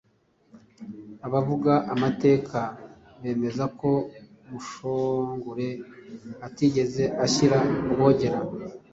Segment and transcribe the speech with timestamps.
[1.27, 2.59] Abavuga amateka
[3.21, 3.91] bemeza ko
[4.49, 5.67] Mushongore
[6.47, 7.57] atigeze ashyira
[7.91, 8.39] Rwogera